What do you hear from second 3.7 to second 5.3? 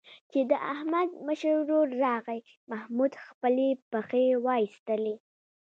پښې وایستلې.